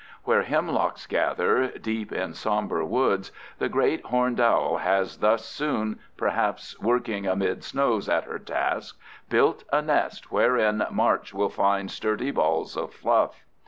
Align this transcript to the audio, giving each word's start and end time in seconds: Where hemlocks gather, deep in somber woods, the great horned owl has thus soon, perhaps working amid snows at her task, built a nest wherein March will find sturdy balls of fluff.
Where 0.23 0.41
hemlocks 0.41 1.05
gather, 1.05 1.67
deep 1.77 2.11
in 2.11 2.33
somber 2.33 2.83
woods, 2.83 3.31
the 3.59 3.69
great 3.69 4.03
horned 4.05 4.39
owl 4.39 4.77
has 4.77 5.17
thus 5.19 5.45
soon, 5.45 5.99
perhaps 6.17 6.75
working 6.79 7.27
amid 7.27 7.63
snows 7.63 8.09
at 8.09 8.23
her 8.23 8.39
task, 8.39 8.99
built 9.29 9.63
a 9.71 9.79
nest 9.83 10.31
wherein 10.31 10.83
March 10.89 11.35
will 11.35 11.49
find 11.49 11.91
sturdy 11.91 12.31
balls 12.31 12.75
of 12.75 12.91
fluff. 12.95 13.43